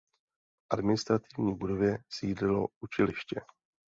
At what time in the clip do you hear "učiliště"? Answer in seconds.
2.83-3.41